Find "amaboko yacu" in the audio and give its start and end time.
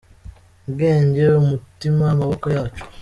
2.13-2.83